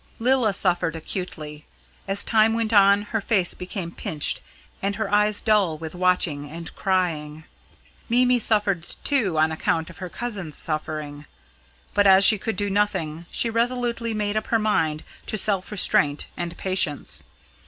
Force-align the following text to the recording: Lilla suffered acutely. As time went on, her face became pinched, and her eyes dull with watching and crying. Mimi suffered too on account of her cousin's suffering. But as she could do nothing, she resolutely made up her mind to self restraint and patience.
Lilla 0.17 0.51
suffered 0.51 0.95
acutely. 0.95 1.67
As 2.07 2.23
time 2.23 2.55
went 2.55 2.73
on, 2.73 3.03
her 3.13 3.21
face 3.21 3.53
became 3.53 3.91
pinched, 3.91 4.41
and 4.81 4.95
her 4.95 5.13
eyes 5.13 5.41
dull 5.41 5.77
with 5.77 5.93
watching 5.93 6.49
and 6.49 6.75
crying. 6.75 7.43
Mimi 8.09 8.39
suffered 8.39 8.81
too 9.03 9.37
on 9.37 9.51
account 9.51 9.91
of 9.91 9.99
her 9.99 10.09
cousin's 10.09 10.57
suffering. 10.57 11.25
But 11.93 12.07
as 12.07 12.25
she 12.25 12.39
could 12.39 12.55
do 12.55 12.67
nothing, 12.71 13.27
she 13.29 13.51
resolutely 13.51 14.15
made 14.15 14.35
up 14.35 14.47
her 14.47 14.57
mind 14.57 15.03
to 15.27 15.37
self 15.37 15.69
restraint 15.71 16.25
and 16.35 16.57
patience. 16.57 17.23